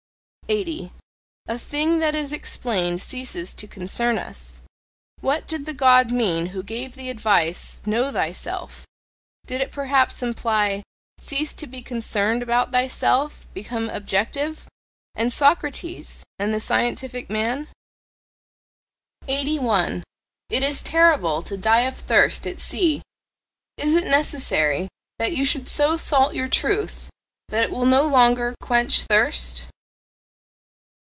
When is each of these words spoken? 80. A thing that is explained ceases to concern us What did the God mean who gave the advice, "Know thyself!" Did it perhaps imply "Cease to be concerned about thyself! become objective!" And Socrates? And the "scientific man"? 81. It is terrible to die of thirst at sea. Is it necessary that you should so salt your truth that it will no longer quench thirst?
80. 0.51 0.91
A 1.47 1.57
thing 1.57 1.99
that 1.99 2.13
is 2.13 2.33
explained 2.33 3.01
ceases 3.01 3.53
to 3.53 3.69
concern 3.69 4.17
us 4.17 4.59
What 5.21 5.47
did 5.47 5.65
the 5.65 5.73
God 5.73 6.11
mean 6.11 6.47
who 6.47 6.61
gave 6.61 6.93
the 6.93 7.09
advice, 7.09 7.81
"Know 7.85 8.11
thyself!" 8.11 8.85
Did 9.45 9.61
it 9.61 9.71
perhaps 9.71 10.21
imply 10.21 10.83
"Cease 11.17 11.53
to 11.53 11.67
be 11.67 11.81
concerned 11.81 12.43
about 12.43 12.73
thyself! 12.73 13.47
become 13.53 13.87
objective!" 13.87 14.67
And 15.15 15.31
Socrates? 15.31 16.25
And 16.37 16.53
the 16.53 16.59
"scientific 16.59 17.29
man"? 17.29 17.69
81. 19.29 20.03
It 20.49 20.63
is 20.63 20.81
terrible 20.81 21.41
to 21.43 21.55
die 21.55 21.87
of 21.87 21.95
thirst 21.95 22.45
at 22.45 22.59
sea. 22.59 23.01
Is 23.77 23.95
it 23.95 24.03
necessary 24.03 24.89
that 25.17 25.31
you 25.31 25.45
should 25.45 25.69
so 25.69 25.95
salt 25.95 26.33
your 26.33 26.49
truth 26.49 27.09
that 27.47 27.63
it 27.63 27.71
will 27.71 27.85
no 27.85 28.01
longer 28.05 28.53
quench 28.61 29.03
thirst? 29.03 29.67